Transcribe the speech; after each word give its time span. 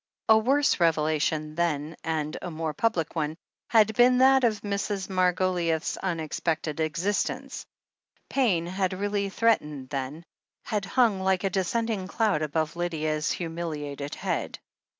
A 0.27 0.35
worse 0.35 0.79
revelation, 0.79 1.53
then, 1.53 1.95
and 2.03 2.35
a 2.41 2.49
more 2.49 2.73
public 2.73 3.15
one, 3.15 3.37
had 3.69 3.93
been 3.93 4.17
that 4.17 4.43
of 4.43 4.61
Mrs. 4.61 5.09
Margoliouth's 5.11 5.95
unexpected 5.97 6.79
existence. 6.79 7.67
Pain 8.27 8.65
had 8.65 8.93
really 8.93 9.29
threatened 9.29 9.89
then— 9.89 10.25
^had 10.69 10.85
hung 10.85 11.19
Uke 11.23 11.43
a 11.43 11.51
de 11.51 11.59
scending 11.59 12.09
cloud 12.09 12.41
above 12.41 12.75
Lydia's 12.75 13.29
humiliated 13.31 14.15
head. 14.15 14.57